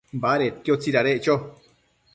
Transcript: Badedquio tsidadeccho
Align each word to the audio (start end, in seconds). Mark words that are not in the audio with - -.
Badedquio 0.21 0.77
tsidadeccho 0.81 1.33